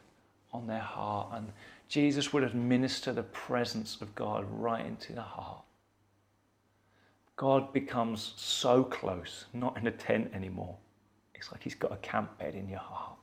on 0.51 0.67
their 0.67 0.79
heart, 0.79 1.29
and 1.33 1.51
Jesus 1.87 2.33
would 2.33 2.43
administer 2.43 3.13
the 3.13 3.23
presence 3.23 4.01
of 4.01 4.15
God 4.15 4.45
right 4.49 4.85
into 4.85 5.13
the 5.13 5.21
heart. 5.21 5.63
God 7.35 7.73
becomes 7.73 8.33
so 8.35 8.83
close, 8.83 9.45
not 9.53 9.77
in 9.77 9.87
a 9.87 9.91
tent 9.91 10.31
anymore. 10.33 10.75
It's 11.35 11.51
like 11.51 11.61
he's 11.61 11.75
got 11.75 11.91
a 11.91 11.97
camp 11.97 12.37
bed 12.39 12.55
in 12.55 12.69
your 12.69 12.79
heart. 12.79 13.17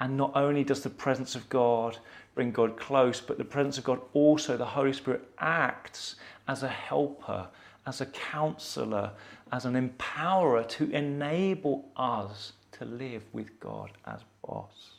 And 0.00 0.16
not 0.16 0.32
only 0.34 0.62
does 0.62 0.82
the 0.82 0.90
presence 0.90 1.34
of 1.34 1.48
God 1.48 1.98
bring 2.34 2.52
God 2.52 2.76
close, 2.76 3.20
but 3.20 3.38
the 3.38 3.44
presence 3.44 3.78
of 3.78 3.84
God 3.84 4.00
also, 4.12 4.56
the 4.56 4.64
Holy 4.64 4.92
Spirit, 4.92 5.22
acts 5.38 6.16
as 6.48 6.62
a 6.62 6.68
helper, 6.68 7.48
as 7.86 8.00
a 8.00 8.06
counselor, 8.06 9.10
as 9.52 9.64
an 9.64 9.74
empowerer 9.74 10.68
to 10.68 10.90
enable 10.90 11.88
us 11.96 12.52
to 12.72 12.84
live 12.84 13.22
with 13.32 13.58
God 13.58 13.90
as 14.06 14.20
boss. 14.46 14.90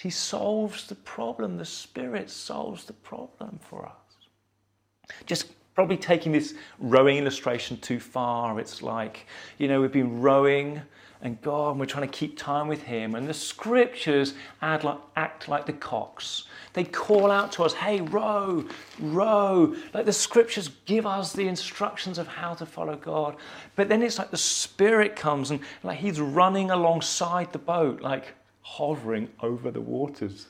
He 0.00 0.10
solves 0.10 0.86
the 0.86 0.94
problem. 0.94 1.56
The 1.56 1.64
Spirit 1.64 2.30
solves 2.30 2.84
the 2.84 2.92
problem 2.92 3.58
for 3.60 3.86
us. 3.86 5.12
Just 5.24 5.48
probably 5.74 5.96
taking 5.96 6.32
this 6.32 6.54
rowing 6.78 7.16
illustration 7.16 7.78
too 7.78 7.98
far. 7.98 8.60
It's 8.60 8.82
like, 8.82 9.26
you 9.58 9.68
know, 9.68 9.80
we've 9.80 9.92
been 9.92 10.20
rowing 10.20 10.80
and 11.22 11.40
God, 11.40 11.70
and 11.70 11.80
we're 11.80 11.86
trying 11.86 12.08
to 12.08 12.12
keep 12.12 12.36
time 12.36 12.68
with 12.68 12.82
Him. 12.82 13.14
And 13.14 13.28
the 13.28 13.34
scriptures 13.34 14.34
like, 14.62 14.98
act 15.16 15.48
like 15.48 15.66
the 15.66 15.72
cox. 15.72 16.44
They 16.72 16.84
call 16.84 17.30
out 17.30 17.52
to 17.52 17.64
us, 17.64 17.72
hey, 17.72 18.00
row, 18.02 18.64
row. 19.00 19.74
Like 19.94 20.04
the 20.04 20.12
scriptures 20.12 20.70
give 20.84 21.06
us 21.06 21.32
the 21.32 21.48
instructions 21.48 22.18
of 22.18 22.26
how 22.26 22.54
to 22.54 22.66
follow 22.66 22.96
God. 22.96 23.36
But 23.76 23.88
then 23.88 24.02
it's 24.02 24.18
like 24.18 24.30
the 24.30 24.36
Spirit 24.36 25.16
comes 25.16 25.50
and 25.50 25.60
like 25.82 25.98
He's 25.98 26.20
running 26.20 26.70
alongside 26.70 27.52
the 27.52 27.58
boat, 27.58 28.00
like 28.00 28.34
hovering 28.62 29.28
over 29.40 29.70
the 29.70 29.80
waters 29.80 30.46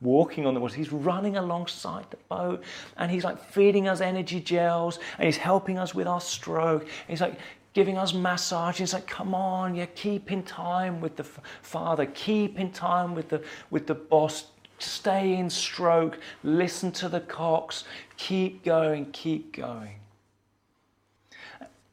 walking 0.00 0.46
on 0.46 0.54
the 0.54 0.60
water. 0.60 0.76
He's 0.76 0.92
running 0.92 1.36
alongside 1.36 2.06
the 2.10 2.16
boat 2.28 2.64
and 2.96 3.10
he's 3.10 3.24
like 3.24 3.42
feeding 3.42 3.88
us 3.88 4.00
energy 4.00 4.40
gels 4.40 4.98
and 5.18 5.26
he's 5.26 5.36
helping 5.36 5.78
us 5.78 5.94
with 5.94 6.06
our 6.06 6.20
stroke. 6.20 6.86
He's 7.06 7.20
like 7.20 7.38
giving 7.72 7.96
us 7.96 8.12
massage. 8.12 8.78
He's 8.78 8.92
like, 8.92 9.06
come 9.06 9.34
on, 9.34 9.74
yeah, 9.74 9.86
keep 9.94 10.32
in 10.32 10.42
time 10.42 11.00
with 11.00 11.16
the 11.16 11.24
Father, 11.24 12.06
keep 12.06 12.58
in 12.58 12.70
time 12.72 13.14
with 13.14 13.28
the, 13.28 13.42
with 13.70 13.86
the 13.86 13.94
boss 13.94 14.46
stay 14.82 15.36
in 15.36 15.50
stroke, 15.50 16.18
listen 16.42 16.90
to 16.92 17.08
the 17.08 17.20
cox, 17.20 17.84
keep 18.16 18.64
going, 18.64 19.10
keep 19.12 19.54
going. 19.54 19.96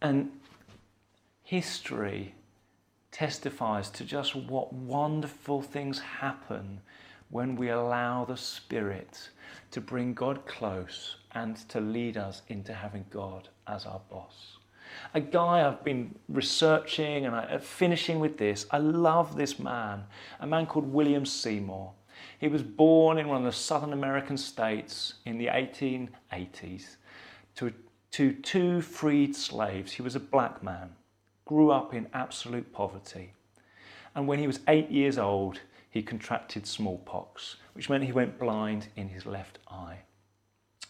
And 0.02 0.32
history 1.44 2.34
testifies 3.12 3.90
to 3.90 4.06
just 4.06 4.36
what 4.36 4.72
wonderful 4.74 5.62
things 5.62 6.00
happen 6.00 6.80
when 7.30 7.56
we 7.56 7.70
allow 7.70 8.24
the 8.26 8.38
Spirit 8.38 9.30
to 9.72 9.82
bring 9.82 10.14
God 10.14 10.46
close 10.46 11.18
and 11.34 11.58
to 11.70 11.82
lead 11.82 12.16
us 12.16 12.42
into 12.48 12.74
having 12.74 13.06
God 13.10 13.50
as 13.68 13.86
our 13.86 14.02
boss. 14.10 14.57
A 15.14 15.20
guy 15.20 15.68
I've 15.68 15.84
been 15.84 16.16
researching 16.30 17.26
and 17.26 17.36
I, 17.36 17.44
uh, 17.46 17.60
finishing 17.60 18.20
with 18.20 18.38
this, 18.38 18.66
I 18.72 18.78
love 18.78 19.36
this 19.36 19.60
man, 19.60 20.04
a 20.40 20.48
man 20.48 20.66
called 20.66 20.92
William 20.92 21.26
Seymour. 21.26 21.94
He 22.40 22.48
was 22.48 22.64
born 22.64 23.18
in 23.18 23.28
one 23.28 23.38
of 23.38 23.44
the 23.44 23.52
southern 23.52 23.94
American 23.94 24.38
states 24.38 25.16
in 25.26 25.38
the 25.38 25.48
1880s 25.48 26.98
to, 27.56 27.74
to 28.12 28.34
two 28.34 28.82
freed 28.82 29.36
slaves. 29.36 29.94
He 29.94 30.02
was 30.02 30.16
a 30.16 30.20
black 30.20 30.64
man, 30.64 30.92
grew 31.46 31.72
up 31.72 31.94
in 31.94 32.08
absolute 32.14 32.72
poverty. 32.74 33.34
And 34.16 34.28
when 34.28 34.40
he 34.40 34.48
was 34.48 34.60
eight 34.68 34.90
years 34.90 35.18
old, 35.18 35.60
he 35.90 36.02
contracted 36.02 36.68
smallpox, 36.68 37.58
which 37.74 37.90
meant 37.90 38.04
he 38.04 38.12
went 38.12 38.40
blind 38.40 38.88
in 38.96 39.10
his 39.10 39.26
left 39.26 39.60
eye. 39.68 40.00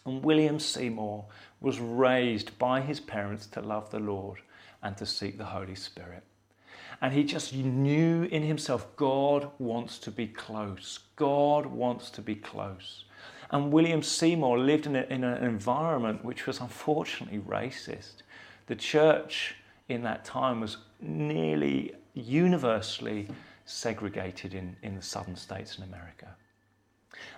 And 0.08 0.24
William 0.24 0.58
Seymour 0.58 1.26
was 1.60 1.78
raised 1.80 2.58
by 2.58 2.80
his 2.80 2.98
parents 2.98 3.44
to 3.48 3.60
love 3.60 3.90
the 3.90 3.98
Lord 3.98 4.38
and 4.82 4.96
to 4.96 5.04
seek 5.04 5.36
the 5.36 5.44
Holy 5.44 5.74
Spirit. 5.74 6.22
And 7.02 7.12
he 7.12 7.24
just 7.24 7.54
knew 7.54 8.22
in 8.22 8.42
himself 8.42 8.86
God 8.96 9.50
wants 9.58 9.98
to 9.98 10.10
be 10.10 10.26
close. 10.26 11.00
God 11.16 11.66
wants 11.66 12.08
to 12.12 12.22
be 12.22 12.34
close. 12.34 13.04
And 13.50 13.70
William 13.70 14.02
Seymour 14.02 14.58
lived 14.58 14.86
in, 14.86 14.96
a, 14.96 15.02
in 15.10 15.24
an 15.24 15.44
environment 15.44 16.24
which 16.24 16.46
was 16.46 16.60
unfortunately 16.60 17.40
racist. 17.40 18.22
The 18.66 18.76
church 18.76 19.56
in 19.90 20.02
that 20.04 20.24
time 20.24 20.60
was 20.60 20.78
nearly 21.02 21.94
universally 22.14 23.28
segregated 23.66 24.54
in, 24.54 24.74
in 24.82 24.94
the 24.96 25.02
southern 25.02 25.36
states 25.36 25.76
in 25.76 25.84
America. 25.84 26.28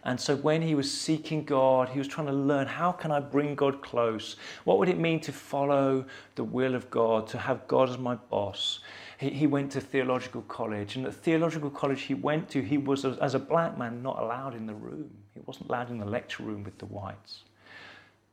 And 0.05 0.21
so 0.21 0.37
when 0.37 0.63
he 0.63 0.75
was 0.75 0.91
seeking 0.91 1.45
God, 1.45 1.91
he 1.91 1.99
was 1.99 2.09
trying 2.09 2.27
to 2.27 2.33
learn 2.33 2.67
how 2.67 2.93
can 2.93 3.11
I 3.11 3.21
bring 3.21 3.55
God 3.55 3.83
close? 3.83 4.37
What 4.65 4.79
would 4.79 4.89
it 4.89 4.99
mean 4.99 5.21
to 5.21 5.33
follow 5.33 6.05
the 6.35 6.45
will 6.45 6.75
of 6.75 6.91
God, 6.91 7.27
to 7.29 7.39
have 7.39 7.67
God 7.69 7.91
as 7.91 7.99
my 7.99 8.15
boss? 8.15 8.81
He, 9.19 9.31
he 9.31 9.47
went 9.47 9.73
to 9.73 9.81
theological 9.81 10.43
college, 10.43 10.97
and 10.97 11.07
at 11.07 11.15
theological 11.15 11.71
college 11.71 12.03
he 12.03 12.15
went 12.15 12.49
to, 12.51 12.63
he 12.63 12.79
was, 12.79 13.05
as 13.05 13.35
a 13.35 13.39
black 13.39 13.77
man, 13.79 14.03
not 14.03 14.19
allowed 14.19 14.55
in 14.55 14.67
the 14.67 14.75
room. 14.75 15.11
He 15.35 15.41
wasn't 15.45 15.69
allowed 15.69 15.91
in 15.91 15.99
the 15.99 16.07
lecture 16.07 16.43
room 16.43 16.65
with 16.65 16.79
the 16.79 16.87
whites. 16.87 17.45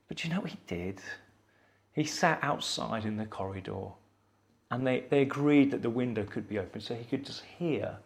But 0.07 0.23
you 0.23 0.29
know 0.29 0.39
what 0.39 0.51
he 0.51 0.59
did? 0.67 1.01
He 1.91 2.03
sat 2.05 2.39
outside 2.41 3.05
in 3.05 3.17
the 3.17 3.25
corridor 3.25 3.89
and 4.69 4.85
they, 4.85 5.03
they 5.09 5.21
agreed 5.21 5.71
that 5.71 5.81
the 5.81 5.89
window 5.89 6.23
could 6.23 6.47
be 6.47 6.59
open 6.59 6.81
so 6.81 6.93
he 6.93 7.05
could 7.05 7.25
just 7.25 7.43
hear 7.57 7.97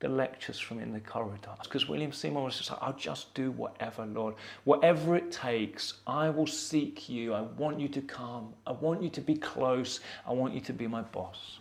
the 0.00 0.08
lectures 0.08 0.58
from 0.58 0.78
in 0.78 0.92
the 0.92 1.00
corridors. 1.00 1.58
Because 1.62 1.88
William 1.88 2.12
Seymour 2.12 2.44
was 2.44 2.58
just 2.58 2.70
like, 2.70 2.78
I'll 2.82 2.92
just 2.92 3.32
do 3.34 3.50
whatever, 3.52 4.04
Lord. 4.06 4.34
Whatever 4.64 5.16
it 5.16 5.32
takes, 5.32 5.94
I 6.06 6.28
will 6.28 6.46
seek 6.46 7.08
you. 7.08 7.32
I 7.32 7.40
want 7.40 7.80
you 7.80 7.88
to 7.88 8.02
come. 8.02 8.52
I 8.66 8.72
want 8.72 9.02
you 9.02 9.08
to 9.10 9.20
be 9.20 9.34
close. 9.34 10.00
I 10.26 10.32
want 10.32 10.54
you 10.54 10.60
to 10.60 10.72
be 10.72 10.86
my 10.86 11.02
boss. 11.02 11.58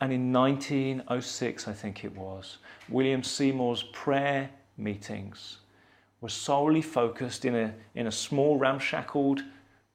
And 0.00 0.12
in 0.12 0.32
1906, 0.32 1.68
I 1.68 1.72
think 1.72 2.04
it 2.04 2.14
was, 2.16 2.58
William 2.88 3.22
Seymour's 3.22 3.84
prayer 3.84 4.50
meetings 4.76 5.58
were 6.20 6.28
solely 6.28 6.82
focused 6.82 7.44
in 7.44 7.54
a, 7.54 7.74
in 7.94 8.06
a 8.06 8.12
small 8.12 8.58
ramshackled 8.58 9.42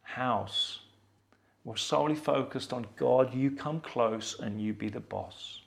house 0.02 0.80
were 1.64 1.78
solely 1.78 2.16
focused 2.16 2.74
on 2.74 2.88
God, 2.96 3.34
you 3.34 3.52
come 3.52 3.80
close 3.82 4.40
and 4.40 4.62
you 4.62 4.74
be 4.74 4.90
the 4.90 5.00
boss. 5.00 5.62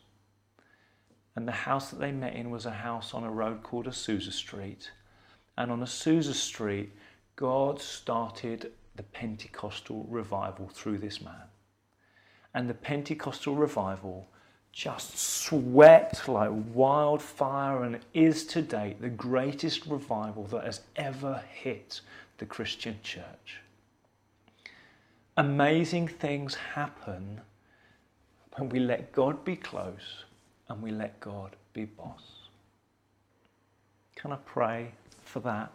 And 1.34 1.48
the 1.48 1.52
house 1.52 1.90
that 1.90 2.00
they 2.00 2.12
met 2.12 2.34
in 2.34 2.50
was 2.50 2.66
a 2.66 2.70
house 2.70 3.14
on 3.14 3.24
a 3.24 3.30
road 3.30 3.62
called 3.62 3.86
Azusa 3.86 4.32
Street. 4.32 4.90
And 5.56 5.70
on 5.70 5.80
Azusa 5.80 6.34
Street, 6.34 6.92
God 7.36 7.80
started 7.80 8.72
the 8.96 9.02
Pentecostal 9.02 10.06
revival 10.10 10.68
through 10.68 10.98
this 10.98 11.20
man. 11.20 11.48
And 12.54 12.68
the 12.68 12.74
Pentecostal 12.74 13.54
revival 13.54 14.28
just 14.72 15.18
swept 15.18 16.28
like 16.28 16.50
wildfire 16.74 17.84
and 17.84 17.98
is 18.14 18.46
to 18.46 18.62
date 18.62 19.00
the 19.00 19.08
greatest 19.08 19.86
revival 19.86 20.44
that 20.44 20.64
has 20.64 20.80
ever 20.96 21.42
hit 21.50 22.00
the 22.38 22.46
Christian 22.46 22.98
church 23.02 23.62
amazing 25.36 26.08
things 26.08 26.54
happen 26.54 27.40
when 28.56 28.68
we 28.68 28.78
let 28.78 29.12
God 29.12 29.44
be 29.44 29.56
close 29.56 30.24
and 30.68 30.82
we 30.82 30.90
let 30.90 31.20
God 31.20 31.56
be 31.72 31.84
boss. 31.84 32.22
Can 34.16 34.32
I 34.32 34.36
pray 34.44 34.92
for 35.22 35.40
that? 35.40 35.72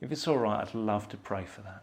If 0.00 0.12
it's 0.12 0.26
all 0.26 0.38
right, 0.38 0.66
I'd 0.66 0.74
love 0.74 1.08
to 1.10 1.16
pray 1.16 1.44
for 1.44 1.60
that. 1.62 1.82